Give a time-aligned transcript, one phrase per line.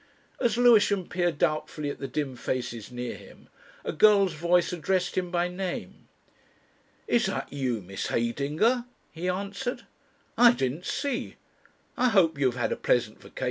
[0.39, 3.49] As Lewisham peered doubtfully at the dim faces near him,
[3.85, 6.07] a girl's voice addressed him by name.
[7.07, 9.85] "Is that you, Miss Heydinger?" he answered.
[10.39, 11.35] "I didn't see,
[11.97, 13.37] I hope you have had a pleasant vacation."